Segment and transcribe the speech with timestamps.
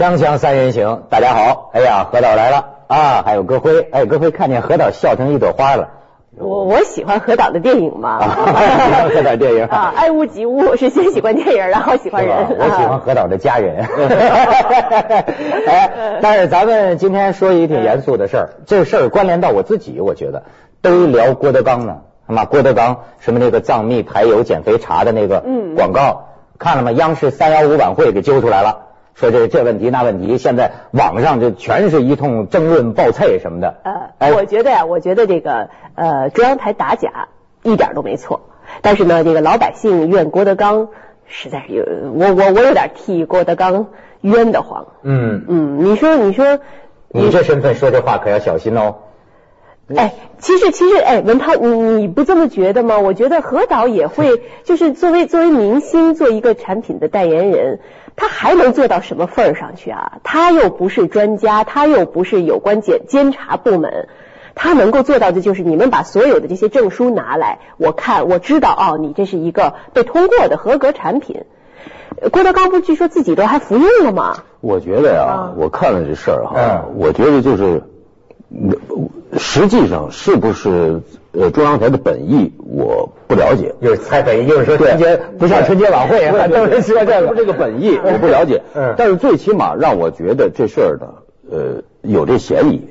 [0.00, 1.68] 锵锵三人行，大家好！
[1.74, 5.90] 哎呀，何导来了啊，还有歌辉，哎，歌辉看见何导笑成一朵花了。
[6.38, 12.34] 我我喜欢何导的电影嘛，喜 欢何导电影 啊，爱屋及乌，是先喜欢电影，然后喜欢人。
[12.58, 13.86] 我喜欢何导的家人。
[15.66, 20.44] 哎，但是咱们今天说一个挺严肃的事儿，这事儿关联到我自己，我觉得
[20.80, 21.98] 都聊郭德纲呢。
[22.26, 25.44] 他妈，郭德纲什么那个藏秘排油减肥茶的那个
[25.76, 26.90] 广告看了吗？
[26.90, 28.86] 央视三幺五晚会给揪出来了。
[29.14, 33.76] 说这这问题那问题，现在网上就全是一通争论爆菜什么的。
[34.18, 37.28] 呃，我觉得呀，我觉得这个呃中央台打假
[37.62, 38.40] 一点都没错，
[38.80, 40.88] 但是呢，这个老百姓怨郭德纲，
[41.26, 43.88] 实在是有我我我有点替郭德纲
[44.22, 44.86] 冤得慌。
[45.02, 46.60] 嗯嗯，你说你说，
[47.08, 48.94] 你这身份说这话可要小心哦。
[49.94, 53.00] 哎，其实其实哎，文涛，你你不这么觉得吗？
[53.00, 57.80] 我觉得何导也会，就是作为作为明星，做一个产品的代言人。
[58.20, 60.18] 他还能做到什么份儿上去啊？
[60.22, 64.08] 他又不是专家，他又不是有关监监察部门，
[64.54, 71.44] 他能够做到的就是你们把所有的这些证书拿来，我看我知道哦，你这是一个被通过的合格产品。
[72.30, 74.36] 郭德纲不据说自己都还服用了吗？
[74.60, 77.82] 我觉得呀，我看了这事儿哈，我觉得就是。
[79.38, 81.02] 实际上是不是
[81.32, 88.62] 呃中央台的本意我不了解，就是猜本意，就是说春节不像春节晚会啊，都是说这个这个本意我不了解，
[88.96, 91.06] 但是最起码让我觉得这事儿呢
[91.50, 92.88] 呃有这嫌疑，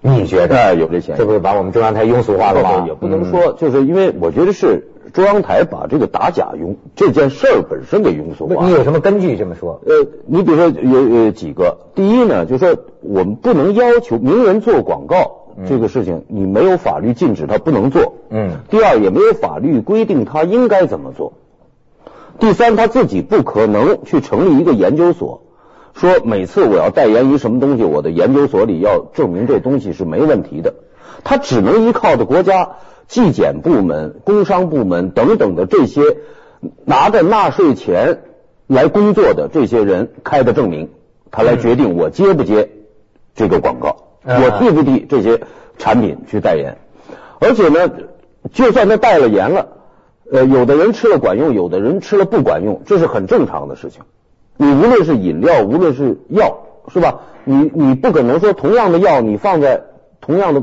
[0.00, 1.18] 你觉得有这嫌疑？
[1.18, 2.84] 这不是把我们中央台庸俗化了吗？
[2.86, 4.86] 也不能说，就是因为我觉得是。
[5.12, 9.80] 中央台把这个打假庸这件事儿本身给庸俗化，你有什么根据这么说？
[9.84, 18.14] 呃，你比如说有有几个，第一呢，就是说我们不能要求名人做广告这个事情，你没有法律禁止他不能做。
[18.30, 18.60] 嗯。
[18.70, 21.32] 第二，也没有法律规定他应该怎么做。
[22.38, 25.42] 第三，他自己不可能去成立一个研究所，
[25.94, 30.74] 说每次我要代言一什么东西，我的研究所里要证明这东西是没问题的，
[31.24, 32.70] 他只能依靠着国家。
[33.10, 36.00] 纪检部门、工商部门等等的这些
[36.84, 38.20] 拿着纳税钱
[38.68, 40.90] 来工作的这些人开的证明，
[41.32, 42.70] 他来决定我接不接
[43.34, 45.40] 这个广告，我替不替这些
[45.78, 46.76] 产品去代言。
[47.40, 47.90] 而且呢，
[48.52, 49.68] 就算他代了言了，
[50.30, 54.02] 呃，有的人吃了管用，有的人吃了不管用，这是很正常的事情。
[54.56, 56.58] 你无论是饮料，无论是药，
[56.92, 57.20] 是吧？
[57.44, 59.82] 你你不可能说同样的药，你放在
[60.20, 60.62] 同样的。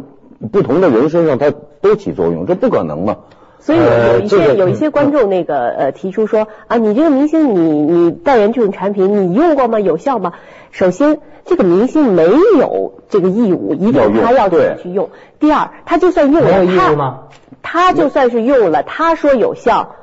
[0.52, 1.52] 不同的人身上，它
[1.82, 3.18] 都起作用，这不可能嘛？
[3.60, 9.80] 所以有一些有一些观众那个呃提出说啊，你这个明星，你你代言这种产品，你用过吗？
[9.80, 10.34] 有效吗？
[10.70, 12.26] 首先，这个明星没
[12.60, 15.10] 有这个义务，一定他要自己去用。
[15.40, 17.28] 第二，他就算用了，他
[17.64, 19.96] 他就算是用了，他说有效，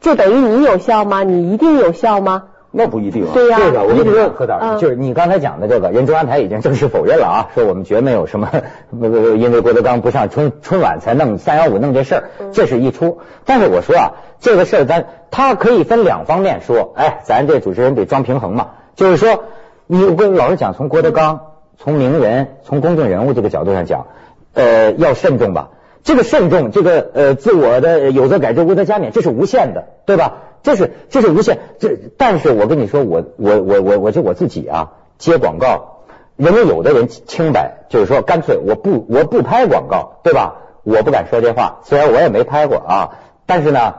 [0.00, 1.22] 就等于你有效吗？
[1.22, 2.44] 你一定有效吗？
[2.74, 8.50] 那不一定啊，对呀，这个我跟你说，何导，就是你刚才讲的这个，人中央台已经正式否认了啊，说我们绝没有什么，
[8.98, 13.18] 因为郭德纲不上春春晚才弄三幺五弄这事儿，这是一出。
[13.44, 19.44] 但是我说啊，这个事儿咱他可以分两方面说，哎，咱这主持人得装平衡嘛，就是说，
[19.92, 24.06] 你我老实讲，从郭德纲、从名人、从公众人物这个角度上讲，
[24.54, 25.68] 呃，要慎重吧。
[26.02, 30.44] 这个慎重，这个呃，自我的有则改之，无则加勉，这是无限的，对吧？
[30.62, 31.58] 这是这是无限。
[31.78, 36.04] 这但是我跟你说，我我我我我就我自己啊，接广告，
[36.36, 40.54] 人家有的人清白，就是说干脆我不我不拍广告，对吧？
[40.84, 43.10] 我不敢说这话，虽然我也没拍过啊，
[43.44, 43.96] 但是呢，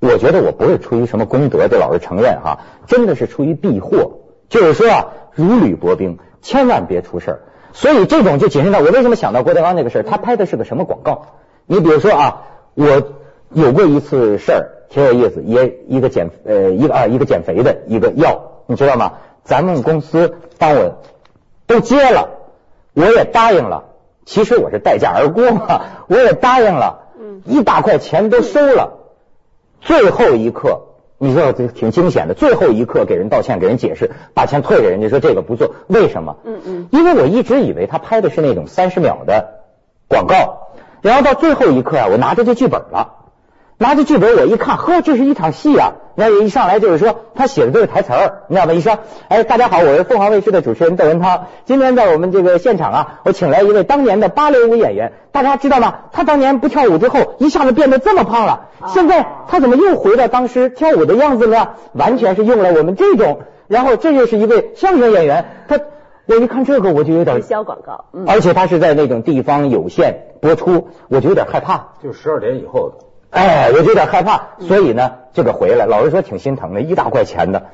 [0.00, 4.12] 我觉得我不是出于什么功德，这老实承认哈，真的是出于避祸，
[4.48, 7.40] 就是说啊，如履薄冰，千万别出事儿。
[7.72, 10.02] 所以这种就谨慎到我为什么想到郭德纲那个事儿？
[10.04, 11.26] 他拍的是个什么广告？
[11.66, 12.42] 你比如说啊，
[12.74, 13.02] 我
[13.50, 19.14] 有过一次事儿，挺有意思，也一个减呃一个啊一个减肥的一个药，你知道吗？
[19.42, 21.02] 咱们公司帮我
[21.66, 22.28] 都接了，
[22.94, 23.84] 我也答应了，
[24.24, 27.08] 其实我是待价而沽嘛，我也答应了，
[27.44, 28.98] 一大块钱都收了，
[29.80, 30.82] 最后一刻。
[31.24, 36.36] 你说这挺惊险的，最后一刻给人道歉，给人解释，把钱退给人家，说这个不做，为什么？
[36.44, 39.62] 嗯嗯，因为我一直以为他拍的是那种三十秒的
[40.06, 40.68] 广告，
[41.00, 43.23] 然后到最后一刻啊，我拿着这剧本了。
[43.76, 45.94] 拿着剧本我一看，呵，这是一场戏啊！
[46.14, 48.72] 那一上来就是说，他写的都是台词儿，你知道吗？
[48.72, 48.98] 一说，
[49.28, 55.96] 哎，大家好，我是凤凰卫视的主持人窦文涛，今天在我们这个现场啊，我请来一位当年的芭蕾舞演员，大家知道吗？
[56.12, 61.70] 他当年不跳舞之后，一下子变得这么胖了，现在他怎么又回到当时跳舞的样子呢？
[61.94, 65.80] 完全是用了我们这种，然后这又是一位相声演员，他
[66.26, 73.03] 我一看这个我就有点营销广告，而且他是在那种地方有限播出，我就有点害怕，就十二点以后的。
[73.34, 77.64] 哎，我就有点害怕，所以呢，这个回来，老实说挺心疼的，一大块钱的。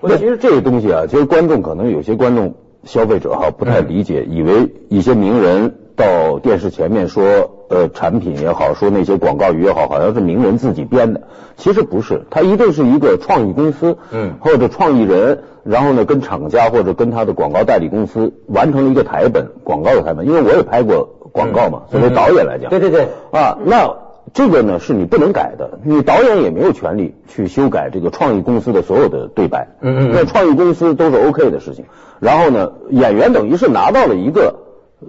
[0.00, 2.54] 那其实这个东西啊，其实观众可能有些观众
[2.84, 7.24] 消费者哈不太理解，以为一些名人到电视前面说
[7.68, 11.22] 呃产品也好，说那些广告语也好，好像是名人自己编的。
[11.58, 20.26] 其实不是，他一定是一个创意公司，嗯，或者创意人，然后呢跟厂家或者跟他的广告代理公司完成了一个台本广告的台本。
[20.26, 24.05] 因为我也拍过广告嘛，作为导演来讲，对对对啊，那。
[24.34, 29.68] 这个呢是你不能改的，你导演也没有权利去修改这个创意公司的所有的对白。
[29.80, 30.10] 嗯嗯。
[30.12, 31.84] 那创意公司都是 OK 的事情。
[32.18, 34.56] 然后呢，演员等于是拿到了一个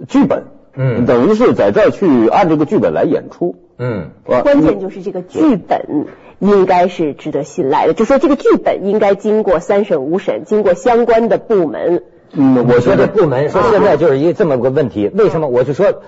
[0.06, 0.44] 剧本，
[0.76, 3.56] 嗯，等于是在这儿去按这个剧本来演出。
[3.78, 4.10] 嗯。
[4.24, 6.06] 关键就是这个剧本
[6.38, 12.04] 应该是值得信赖的，就说这个剧本应该经过三审五审，经过相关的部门。
[12.32, 15.48] 嗯，我觉得部门说现在就是一个这么个问题，为什么？
[15.48, 16.02] 我就说。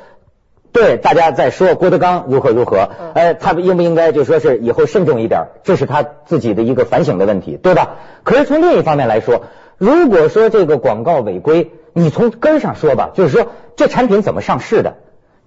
[0.72, 5.49] 对，大家在说郭德纲如何如何，呃，他应不应该就说是以后慎重一点？
[5.64, 7.96] 这是他自己的一个反省的问题，对吧？
[8.22, 9.43] 可是从另一方面来说，
[9.78, 14.94] 如果说这个广告违规，你从根上说吧，就是说这产品怎么上市的？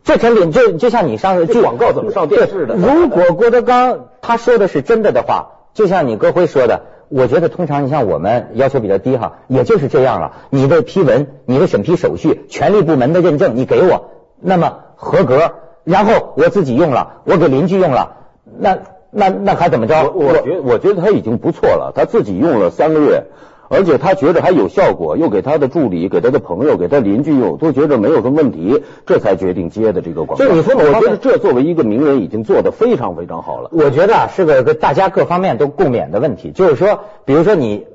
[0.04, 2.76] 这产品就就像你上这广告怎么上电视的？
[2.76, 10.34] 如果郭德纲他说的是真的的话，就像你歌辉说的，我觉得通常你像我们要求比较低哈，也就是这样了。
[10.50, 14.10] 你的批文、你的审批手续、权力部门的认证，你给我，
[14.42, 14.80] 那么。
[15.04, 15.52] 合格，
[15.84, 18.18] 然后我自己用了，我给邻居用了，
[18.58, 18.80] 那
[19.12, 20.10] 那那还怎么着？
[20.12, 23.26] 我觉我觉得他已经不错了，他自己用了三个月，
[23.70, 30.46] 而且他觉得还有效果，又给他的助理、给他的朋友、给他邻居用，都觉得没有什么问题，这才决定接的这个广告。
[30.46, 33.70] 就你说，我觉得这作为一个名人已经做的非常非常好了。
[33.72, 37.86] 我觉得啊，是个大家各方面都共勉的问题，就是说，比如说你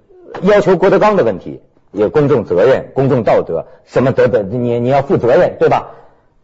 [0.42, 5.90] 要求郭德纲的问题，有公众责任、公众道德什么等等，你你要负责任，对吧？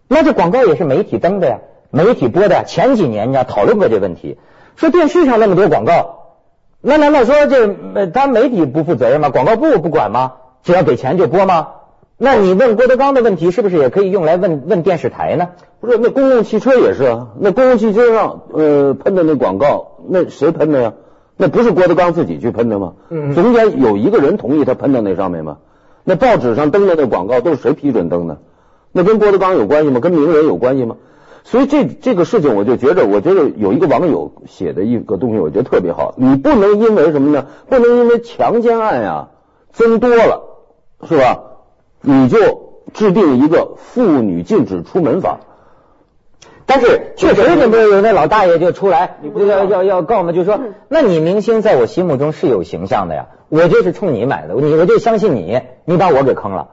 [0.08, 1.58] 那这广告也是媒体登的呀，
[1.90, 2.62] 媒体播的呀。
[2.64, 4.38] 前几年你要讨论过这问题，
[4.76, 6.36] 说电视上那么多广告，
[6.80, 9.30] 那难道说这他媒体不负责任吗？
[9.30, 10.32] 广告部不管吗？
[10.62, 11.68] 只要给钱就播吗？
[12.16, 15.48] 那你问郭德纲的问题，是不是也可以用来问问电视台呢？
[15.80, 20.92] 不是，那公共汽车也是啊，那公共汽车上呃喷的那广告，那谁喷的呀？
[21.36, 22.92] 那不是郭德纲自己去喷的吗？
[23.10, 25.58] 嗯，中间有一个人同意他喷到那上面吗？
[26.04, 28.38] 那报纸上登的那广告都是谁批准登的？
[28.96, 29.98] 那跟郭德纲有关系吗？
[29.98, 30.96] 跟名人有关系吗？
[31.42, 36.14] 所以这这个事情，我就觉着，我觉得有一个网友写的一个东西，我觉得特别好。
[36.16, 37.46] 你不能因为什么呢？
[37.68, 39.28] 不能因为强奸案呀
[39.72, 40.44] 增多了，
[41.08, 41.42] 是吧？
[42.00, 42.38] 你就
[42.92, 45.40] 制定一个妇女禁止出门法。
[46.66, 56.68] 但是确实，那不有那老大爷就出来要要要告嘛，就说那你明星在我心目中是有形象的呀，我就是冲你买的，你我就相信你，你把我给坑了。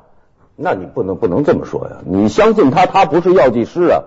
[0.56, 1.98] 那你不能不能这么说呀！
[2.06, 4.04] 你相信他，他不是药剂师啊！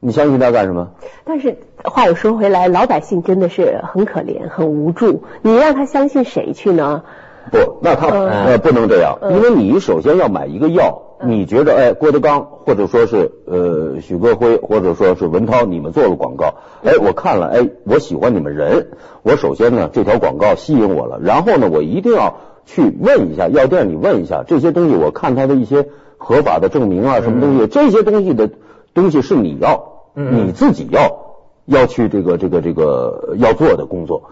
[0.00, 0.90] 你相信他干什么？
[1.24, 5.24] 但是话又说回来，老百姓真的是很可怜、很无助。
[5.42, 7.04] 你让他相信谁去呢？
[7.50, 18.92] 不，那他呃不能这样，因为你首先要买一个药，你觉得哎，郭德纲或者说是呃许戈辉或者说是文涛，你们做了广告，哎，我看了，哎，我喜欢你们人，
[19.22, 22.36] 我首先呢这条广告吸引我了，然后呢我一定要。
[22.66, 27.66] 去问一下药店你问一下这些东西，我看他的一些合法的证明啊，什么东西？
[27.66, 28.50] 这些东西的
[28.94, 34.30] 东西是你要，你自己要要去这个这个这个要做的工作。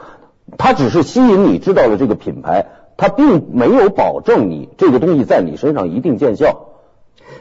[0.59, 6.67] 他只是吸引你知道了这个品牌，他并没有保证你这个东西在你身上一定见效，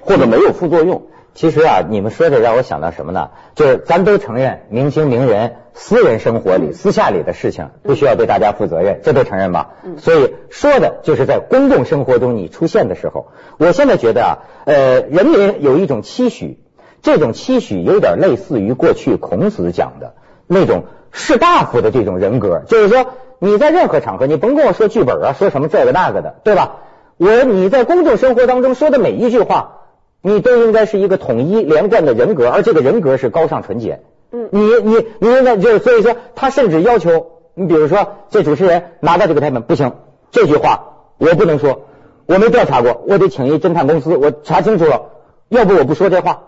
[0.01, 1.03] 或者没有副作用。
[1.33, 3.29] 其实啊，你们说的让我想到什么呢？
[3.55, 9.69] 就是咱都承认，明星名人私人生活里、私下里的事情不需要对大家负责任，这都承认吧？
[9.97, 14.31] 所以说的就是在公共生活中你出现的时候，我现在觉得啊，
[14.65, 16.59] 呃，人民有一种期许，
[17.01, 20.15] 这种期许有点类似于过去孔子讲的
[20.47, 23.05] 那种士大夫的这种人格，就是说
[23.39, 26.79] 你在任何场合，你甭跟我说剧本啊，说什么这个那个的，对吧？
[27.15, 29.77] 我你在公众生活当中说的每一句话。
[30.21, 34.01] 你都应该是一个统一连贯的人格，而这个人格是高尚纯洁。
[34.31, 39.93] 嗯，你你你应该就是所以说，他甚至要求你，比如说这主持人拿到这个台本不行，
[40.31, 41.81] 这句话我不能说，
[42.27, 45.09] 我没调查过，我得请一侦探公司，我查清楚了，
[45.49, 46.43] 要不我不说这话。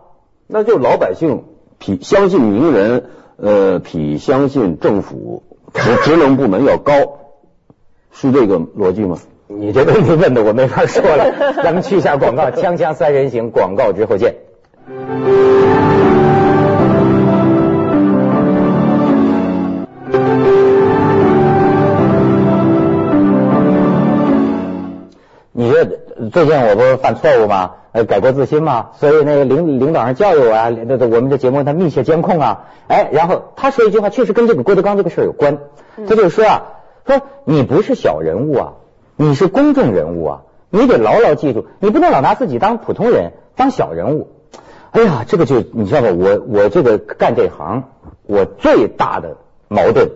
[0.48, 1.44] 那就老百姓
[1.80, 3.06] 比相信名人，
[3.38, 6.94] 呃，比相信政府职 职能部门要高，
[8.12, 9.18] 是这个逻辑吗？
[9.48, 14.36] 你这问题问的我没法说了， 咱们去一下广告，锵锵三人行，广告之后见。
[25.56, 25.86] 你这
[26.30, 27.72] 最近我不是犯错误吗？
[27.92, 28.92] 呃，改过自新吗？
[28.94, 32.66] 所以那个领领导上教育我啊，那我们这节目他密切监控啊。
[32.88, 35.60] 哎，然后他说一句话，确实跟这个郭德纲这个事儿有关。
[36.08, 36.64] 他就说啊，
[37.06, 38.74] 说你不是小人物啊。
[39.16, 44.30] 你是公众人物啊，你得牢牢记住，你不能老拿自己当普通人，当小人物。
[44.92, 46.08] 哎呀，这个就你知道吧？
[46.12, 47.84] 我我这个干这行，
[48.28, 50.12] 我最大的矛盾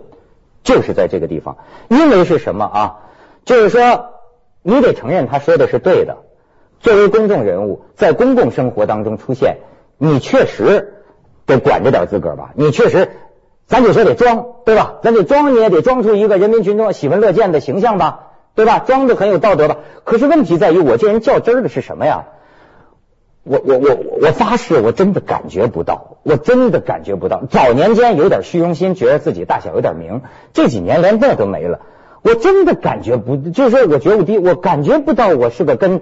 [0.64, 2.98] 就是在这个地方，因为是什么啊？
[3.44, 4.10] 就是说，
[4.62, 6.18] 你得承认他说的是对的。
[6.80, 9.58] 作为公众人物，在公共生活当中出现，
[9.98, 11.02] 你确实
[11.48, 12.52] 得管着点自个儿吧？
[12.56, 13.10] 你确实，
[13.66, 14.98] 咱就说得装，对吧？
[15.02, 18.27] 咱得装，你也得装出一个人民群众喜闻乐见的形象吧，
[18.58, 18.80] 对吧？
[18.80, 19.78] 装的很有道德吧？
[20.04, 22.26] 可是问题在于，我这人较真儿的是什么呀？
[23.44, 27.44] 我我我我发誓，我真的感觉不到，我真的感觉不到。
[27.52, 30.24] 早年间有点虚荣心，觉得自己大小有点名，
[30.54, 31.82] 这几年连那都没了。
[32.24, 36.02] 我真的感觉不，就是说我觉悟低，我感觉不到我是个跟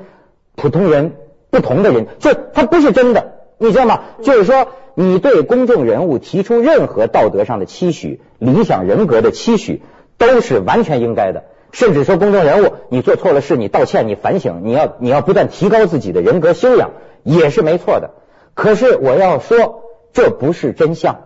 [0.56, 1.12] 普通人
[1.50, 4.00] 不同的人，就他不是真的，你知道吗？
[4.24, 9.82] 就是说，你对公众人物提出任何道德上的期许、理想人格的期许，
[10.18, 11.44] 都是完全应该的。
[11.76, 16.92] 甚至说，公众人物你做错了事，你道歉，你反省，你要你要不断提高自己的人格修养。
[17.22, 18.12] 也是没错的，
[18.54, 21.18] 可是我要说，这不是真相。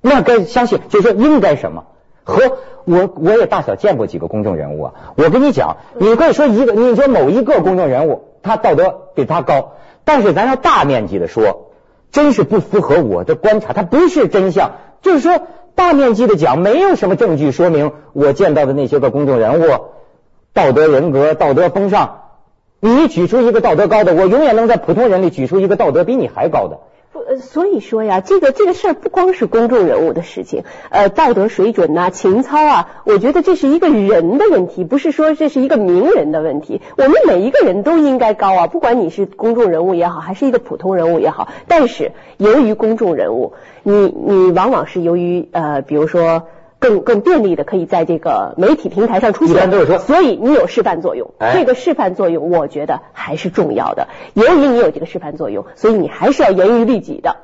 [0.00, 1.86] 那该相信，就是说应该什么？
[2.22, 4.94] 和我我也大小见过几个公众人物啊。
[5.16, 9.72] 我跟你讲，你可以说一个，你说某一个公众人物，他道德比他高，
[10.04, 11.72] 但是咱要大面积的说，
[12.12, 14.72] 真是不符合我的观察，他不是真相。
[15.02, 15.40] 就是说，
[15.80, 19.66] 大面积的讲，没有什么证据说明我见到的那些个公众人物
[20.52, 22.18] 道德人格、道德风尚。
[22.80, 26.80] 你举出一个道德高的，我永远能在普通人里举出一个道德比你还高的。
[27.12, 36.80] 不，所以说呀，这个这个事儿不光是公众人物的事情，呃，道德水准呐、情操啊，我觉得这是一个人的问题，不是说这是一个名人的问题。
[36.96, 41.48] 我们每一个人都应该高啊，不管你是公众人物也好，还是一个普通人物也好。
[41.66, 46.44] 但是由于公众人物，你你往往是由于呃，比如说。
[46.80, 49.70] 更更便利的，可以在这个媒体平台上出现，
[50.00, 51.30] 所以你有示范作用。
[51.52, 54.08] 这个示范作用，我觉得还是重要的。
[54.34, 57.36] 由于你有这个示范作用，所以你还是要严于律己的。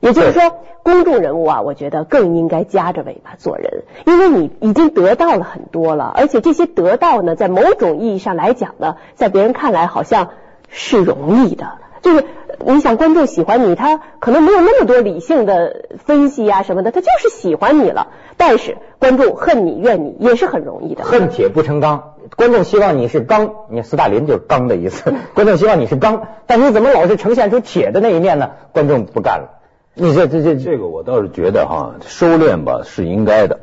[0.00, 0.42] 也就是说，
[0.82, 10.28] 公众人物啊，我觉得更应该夹着尾巴做人，因为你已经得到了很多了，而且这些得到呢，在某种意义上来讲呢，在别人看来好像
[10.68, 11.78] 是容易的。
[12.04, 12.24] 就是
[12.66, 18.08] 你想观众喜欢你，他可能没有那么多理性的分析啊什么的，他就是喜欢你了。
[18.36, 21.02] 但是观众恨你怨你也是很容易的。
[21.02, 25.14] 恨铁不成钢，观众希望你是钢，你斯大林就是钢的意思。
[25.32, 28.50] 观众希望你是钢，但你怎么老是呈现出铁的那一面呢？
[28.72, 29.60] 观众不干了。
[29.94, 33.60] 你这这这这个我倒是觉得哈，收敛吧是应该的，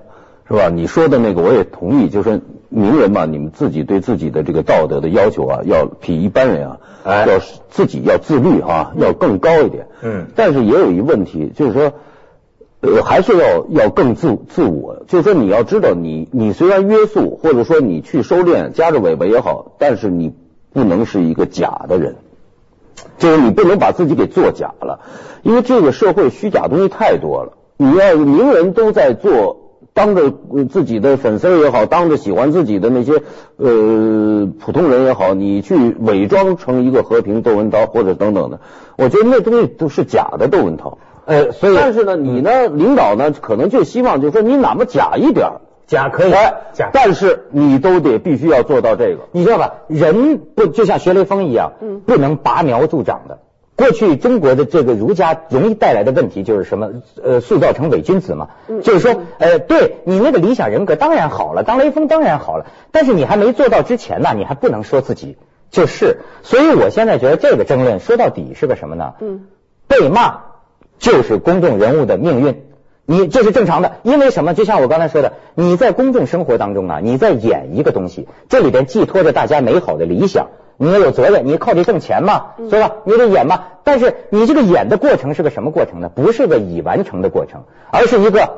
[0.48, 0.70] 是吧？
[0.70, 6.80] 你说的那个我也同意，就是名人嘛，你们自己对自己的这个道德的要求啊，要比一般人啊。
[7.04, 7.40] 要
[7.72, 9.88] 自己要自律哈，要更高一点。
[10.04, 11.94] 嗯，但是也有一问题，就是说，
[12.80, 15.04] 呃，还是要要更自自我。
[15.08, 20.32] 就是说，你要知道，你你虽然约束，或者说你去收敛，夹着尾巴也好，但是你
[20.74, 22.18] 不能是一个假的人，
[23.18, 25.00] 就是你不能把自己给做假了，
[25.42, 27.54] 因为这个社会虚假东西太多了。
[27.78, 29.61] 你要名人都在做。
[29.94, 30.34] 当着
[30.70, 33.22] 自己的粉丝也好，当着喜欢自己的那些
[33.58, 38.60] 呃普通人也好，你去伪装成一个和平窦文涛或者等等的，
[38.98, 40.98] 我觉得那东西都是假的窦文涛。
[41.26, 45.50] 呃，所以但是呢，你呢，领导呢，可能就希望就是说你哪怕假一点，
[45.88, 49.74] 假可以，假，但是你都得必须要做到这个，你知道吧？
[49.88, 53.40] 人不就像学雷锋一样，嗯，不能拔苗助长的。
[53.82, 56.92] 过去中国的这个儒家容易带来的问题就是什么？
[57.20, 58.50] 呃，塑造成伪君子嘛。
[58.84, 65.36] 就是说，呃，对你那个理想人格当然好了，当雷锋当然好了，但是你还没做到之前呢，你还不能说自己
[65.72, 66.20] 就是。
[66.44, 69.16] 所以我现在觉得这个争论说到底是个什么呢？
[69.20, 69.48] 嗯，
[69.88, 70.42] 被骂
[71.00, 72.62] 就是公众人物的命运，
[73.08, 73.94] 你这是正常的。
[74.04, 74.54] 因为什么？
[74.54, 80.50] 就像我刚才说的，你在公众生活当中啊，你在演一个东西，这里边寄托着大家美好的理想。
[80.82, 82.94] 你也有责任，你靠这挣钱嘛，是吧？
[83.04, 83.66] 你得演嘛。
[83.84, 86.10] 但是你这个演的过程是个什么过程呢？
[86.10, 88.50] 不是个已完成的过程，而是一个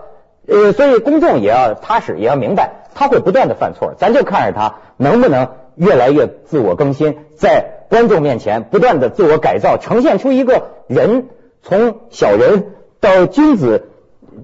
[0.48, 11.28] 呃，所以公众也要踏实，也要明白，他会不断的犯错，咱就看着他能不能越来越自我更新，在观众面前不断的自我改造，呈现出一个人
[11.62, 12.68] 从小人
[13.02, 13.90] 到君子，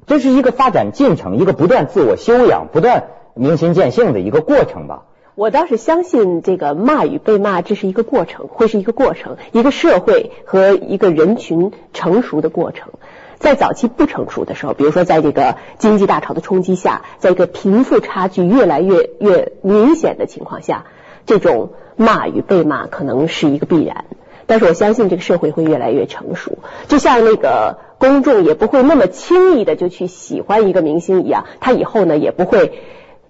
[0.06, 3.06] 这是一个发展进程，一个不断自我修养、不断
[3.36, 5.04] 明心见性的一个过程吧。
[5.40, 12.90] 我倒是相信这个骂与被骂，这是一个过程，会是一个过程，一个社会和一个人群成熟的过程。
[13.38, 20.84] 在早期不成熟的时候，比如说在这个经济大潮的冲击下，在一个贫富差距越来越越明显的情况下，
[21.26, 24.04] 这种骂与被骂可能是一个必然。
[24.46, 26.58] 但是我相信这个社会会越来越成熟，
[26.90, 32.74] 就像那个公众也不会那么轻易的就去喜欢一个明星一样，他以后呢也不会。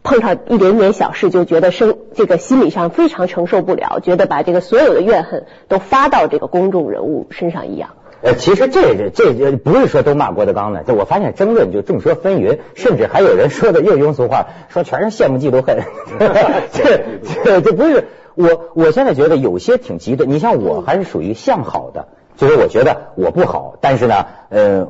[0.04, 7.92] 碰上一点点小事就觉得生这个心理上非常承受不了，觉得把这个所有的怨恨都发到这个公众人物身上一样。
[8.22, 15.80] 呃，其实这这这不是说都骂郭德纲的，就我发现争论就众说纷纭，甚至还有人说的又庸俗话，说全是羡慕嫉妒恨。
[16.74, 17.02] 这
[17.44, 20.26] 这这不是我，我现在觉得有些挺急的。
[20.26, 24.88] 你像我还是属于向好的，就是我觉得我不好，但是呢，呃，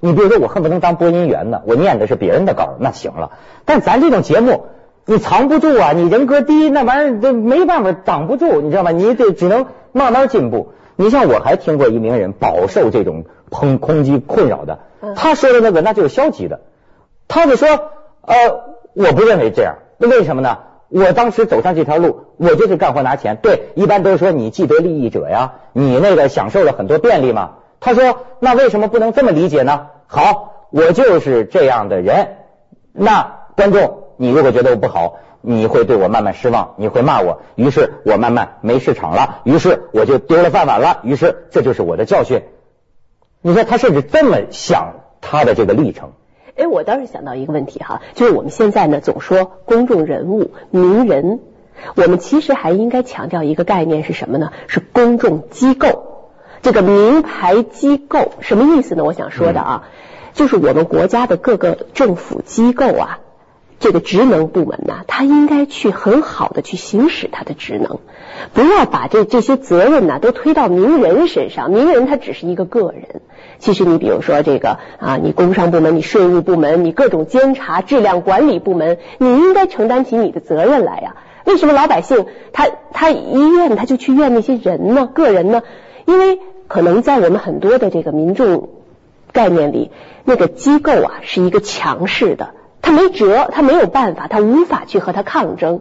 [0.00, 3.32] 你比如说我恨不能当播音员呢，我念的是别人的稿，那行了。
[3.64, 4.66] 但咱这种节目，
[5.04, 8.90] 你藏不住啊，你人格低，那玩意儿都没办法挡不住，你知道吗？
[8.92, 10.72] 你得只能慢慢进步。
[10.96, 14.80] 你像我还听过一名人饱受这种抨抨击困扰的，
[15.16, 16.60] 他说的那个那就是消极的，
[17.28, 18.34] 他就说呃
[18.94, 20.58] 我不认为这样，那为什么呢？
[20.88, 27.50] 我当时走上这条路，我就是干活拿钱，对，一般都是说你既得利益者呀，你那个享受了很多便利嘛。
[27.80, 29.88] 他说那为什么不能这么理解呢？
[30.06, 32.36] 好，我就是这样的人，
[32.92, 35.18] 那观众你如果觉得我不好。
[35.40, 42.42] 你会对我慢慢失望，你会骂我，于是我慢慢没市场了，于是我就丢了饭碗了，于是这就是我的教训。
[43.40, 46.10] 你说他甚至这么想他的这个历程。
[46.56, 51.38] 哎，我倒是想到一个问题哈，就是我们现在呢总说公众人物、名人，
[51.94, 54.50] 我们其实还应该强调一个概念是什么呢？
[54.66, 56.17] 是公众机构，
[56.62, 59.04] 这个名牌机构什么意思呢？
[59.04, 59.84] 我想说的啊，
[60.34, 63.18] 就是我们国家的各个政府机构啊。
[63.80, 68.00] 这个职能部门呢，他应该去很好的去行使他的职能，
[68.52, 71.70] 不要把这这些责任呢都推到名人身上。
[71.70, 73.20] 名人他只是一个个人，
[73.60, 81.14] 其实你比如说这个啊，你工商部门、你税务部门、你各种监察、质量管理部门，你应该承担起你的责任来呀。
[81.44, 85.06] 为什么老百姓他他一怨他就去怨那些人呢？
[85.06, 85.62] 个人呢？
[86.04, 88.68] 因为可能在我们很多的这个民众
[89.32, 89.90] 概念里，
[90.24, 92.50] 那个机构啊是一个强势的。
[92.80, 95.80] 他没辙，他没有办法，他无法去和他抗争，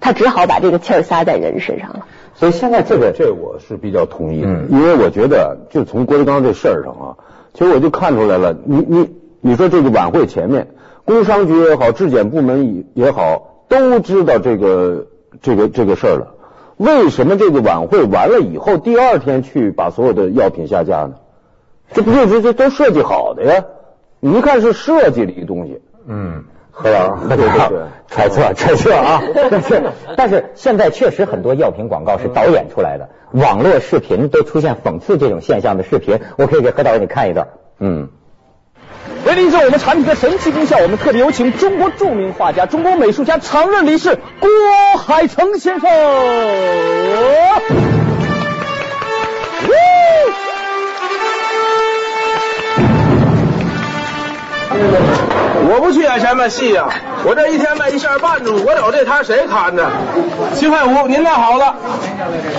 [0.00, 2.06] 他只好把这个气儿撒在人身上了。
[2.34, 7.16] 所以现在这个这我是比较同意的，因为我觉得就从郭德纲这事儿上啊，
[7.54, 8.56] 其实我就看出来了。
[8.64, 10.68] 你你你说这个晚会前面，
[11.04, 15.06] 工商局也好，质检部门也好，都知道这个
[15.42, 16.34] 这个这个事儿了。
[16.80, 21.16] 为什么这个晚会完了以后，第二天去把所有的药品下架呢？
[21.92, 23.64] 这不就是这都设计好的呀？
[24.18, 25.82] 你一看是设计的一东西。
[26.06, 27.70] 嗯，何老师何老
[28.08, 29.82] 揣测揣测啊，但是
[30.16, 37.48] 但是现在确实很多药品广告是导演出来的，网络视频都出现讽刺这种现象的视频，我可以给何导给你看一段。
[37.78, 38.08] 嗯，
[39.30, 44.50] 为了印证我们产品的神奇功效，我们特别有请中国著名画家、中国美术家常任理事郭
[44.98, 45.88] 海成先生。
[55.72, 56.88] 我不去演什么戏呀，
[57.24, 59.88] 我这一天卖一下半钟，我有这摊谁看着？
[60.54, 61.76] 七块五，您那好了。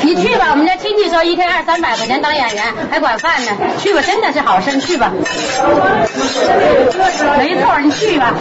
[0.01, 5.11] 你去吧，我们家亲戚说一天二三百块钱当演员还管饭呢，去吧，真的是好事，去吧。
[7.37, 8.33] 没错，你去吧。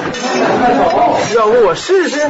[1.34, 2.28] 要不我试试？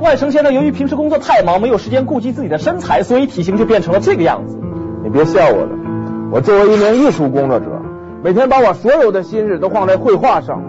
[0.00, 4.56] 外甥现在由于平时工作太忙，没有时间顾及自己的身材，所以体型就变成了这个样子。
[5.02, 5.68] 你别笑我了，
[6.32, 7.66] 我作为一名艺术工作者。
[8.22, 10.62] 每天把我所有的心思都放在绘画上，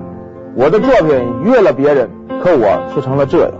[0.55, 2.09] 我的作品约了别人，
[2.41, 3.51] 可我却成了这样。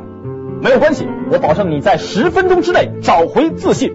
[0.62, 3.94] 没有关系，我保证你在十分钟之内找回自信。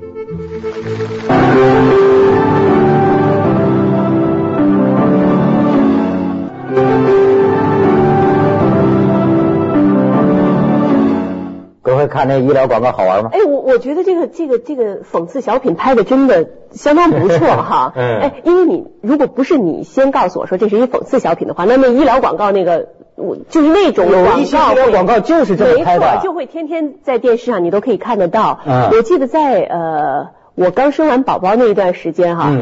[11.82, 13.30] 看那医疗广告好玩吗？
[13.32, 17.92] 哎，我我觉得这个这个这个讽刺小品拍的真的相当不错哈。
[17.96, 18.20] 嗯。
[18.20, 28.60] 哎，因为你如果不是你先告诉我说这是一讽刺小品的话，那那医疗广告那个我就是那种有一些医疗广告就是这么拍的，没错，就会天天在电视上你都可以看得到。
[28.66, 28.90] 嗯。
[28.92, 32.52] 我记得在呃我刚生完宝宝那一段时间哈，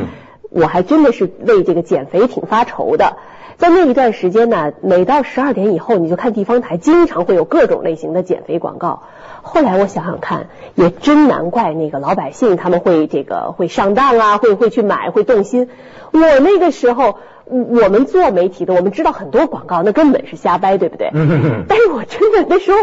[0.50, 3.16] 我还真的是为这个减肥挺发愁的。
[3.58, 9.02] 在那一段时间呢，每到十二点以后，你就看地方台经常会有各种类型的减肥广告。
[9.42, 15.68] 后来我想想看，也真难怪那个老百姓他们会这个会上当啊，会会去买，会动心。
[16.12, 21.10] 我那个时候，我们做媒体的，我们知道很多广告那根本是瞎掰，对不对？
[21.68, 22.78] 但是我真的那时候，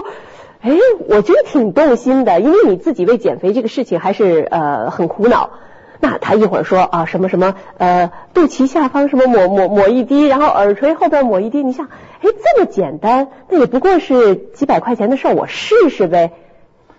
[0.59, 0.71] 哎，
[1.07, 5.51] 我真挺动心的，因为你自己为减肥这个事情还是呃很苦恼。
[5.99, 16.31] 那他一会儿说啊什么什么呃肚脐下方什么抹抹抹一滴，然后耳垂后边抹一滴，你想，哎这么简单，那也不过是几百块钱的事儿，我试试呗。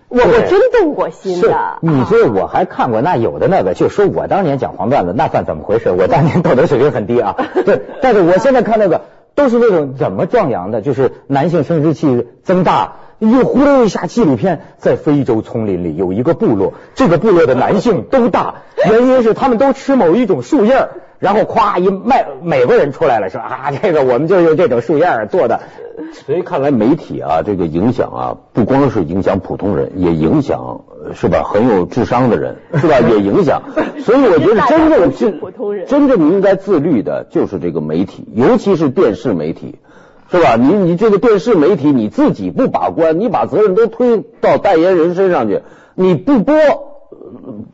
[0.09, 5.91] 我我真动过心的，你说我还看过那有的那个，就说我当年讲黄段子，那算怎么回事？
[5.91, 9.01] 我当年道德水平很低啊， 对，但是我现在看那个
[9.35, 10.81] 都是那种怎么壮阳的？
[10.81, 18.55] 就是男性生殖器增大，又忽悠一下纪录片，在非洲丛林里有一个部落，这个部落的男性都大，
[18.87, 25.61] 原因是他们都吃某一种树叶，然后咵一卖，美国人出来了说啊，这个我们就用这种树叶做的。
[26.13, 30.81] 所以看来媒体啊，这个影响啊，不光是影响普通人，也影响
[31.15, 31.41] 是吧？
[31.43, 32.99] 很有智商的人是吧？
[32.99, 33.63] 也影响。
[34.05, 35.33] 所以我觉得真正是
[35.87, 39.79] 真正应该自律的就是这个媒体，尤其是电视媒体，
[40.29, 40.55] 是吧？
[40.55, 45.61] 你你这个电视媒体你自己不把关，你把责任都推到代言人身上去，
[45.95, 46.55] 你不播，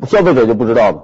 [0.05, 1.03] 消费者就不知道了。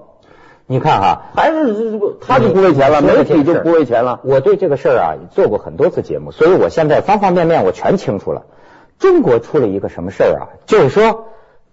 [0.68, 4.20] 你看哈，还是他就不为钱了，媒体就不为钱了。
[4.24, 8.44] 我对这个事儿啊做过很多次节目，所以我现在方方面面我全清楚了。
[9.00, 10.44] 中国出了一个什么事儿啊？
[10.68, 11.30] 就是说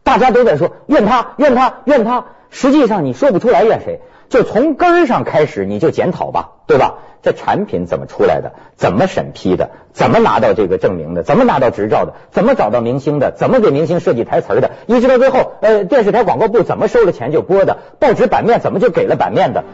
[0.07, 6.99] 大家都在说怨他怨他怨他，实际上你说不出来怨谁，就从根儿上开始你就检讨吧，对吧？
[7.23, 8.53] 这产品怎么出来的？
[8.77, 9.71] 怎么审批的？
[9.93, 11.25] 怎么拿到这个证明的？
[11.25, 12.13] 怎么拿到执照的？
[12.31, 13.33] 怎么找到明星的？
[13.33, 14.71] 怎么给明星设计台词的？
[14.87, 17.79] 一直到最后，呃，电视台广告部怎么收了钱就播的？
[17.99, 19.65] 报纸版面怎么就给了版面的？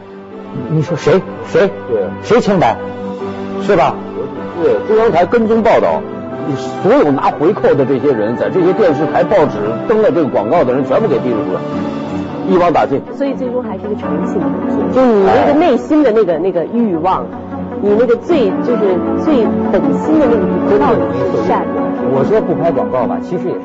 [0.71, 2.75] 你说谁谁对谁清白？
[3.61, 3.95] 是吧？
[4.63, 6.01] 对，中央台跟踪报道，
[6.83, 11.61] 所有拿回扣的这些人，在这些电视台、报纸登了这个广告的人，全部给逼出来。
[12.49, 17.25] 一网打尽，所以最终还是个诚信的问题，就你那个内心的那个那个欲望，
[17.81, 20.99] 你那个最就是最本心的那个，你到底
[21.31, 21.87] 是善良？
[22.11, 23.61] 我说不拍广告吧，其实也是。